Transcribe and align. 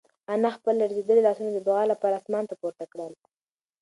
انا 0.33 0.49
خپل 0.55 0.73
لړزېدلي 0.81 1.21
لاسونه 1.23 1.51
د 1.53 1.59
دعا 1.67 1.83
لپاره 1.91 2.17
اسمان 2.19 2.43
ته 2.49 2.55
پورته 2.61 2.85
کړل. 2.91 3.11